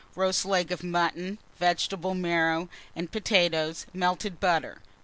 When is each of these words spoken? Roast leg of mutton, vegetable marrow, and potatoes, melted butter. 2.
Roast 0.15 0.45
leg 0.45 0.71
of 0.71 0.81
mutton, 0.83 1.37
vegetable 1.59 2.15
marrow, 2.15 2.67
and 2.95 3.11
potatoes, 3.11 3.85
melted 3.93 4.39
butter. 4.39 4.77
2. 4.77 4.81